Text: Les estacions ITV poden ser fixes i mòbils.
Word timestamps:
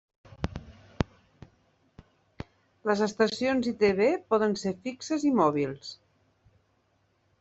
Les 2.91 3.03
estacions 3.09 3.69
ITV 3.75 4.03
poden 4.35 4.57
ser 4.63 4.75
fixes 4.89 5.27
i 5.33 5.35
mòbils. 5.43 5.93